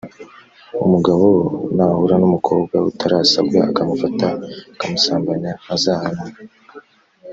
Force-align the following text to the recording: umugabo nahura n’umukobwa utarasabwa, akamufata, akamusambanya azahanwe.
umugabo 0.85 1.27
nahura 1.75 2.15
n’umukobwa 2.19 2.75
utarasabwa, 2.89 3.57
akamufata, 3.69 4.27
akamusambanya 4.73 5.51
azahanwe. 5.73 6.29